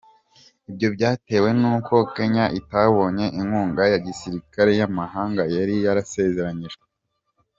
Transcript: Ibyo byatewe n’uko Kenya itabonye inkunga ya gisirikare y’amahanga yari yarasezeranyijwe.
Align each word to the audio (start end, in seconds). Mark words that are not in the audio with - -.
Ibyo 0.69 0.87
byatewe 0.95 1.49
n’uko 1.59 1.93
Kenya 2.15 2.45
itabonye 2.59 3.25
inkunga 3.39 3.83
ya 3.91 3.97
gisirikare 4.07 4.71
y’amahanga 4.79 5.43
yari 5.55 5.75
yarasezeranyijwe. 5.85 6.85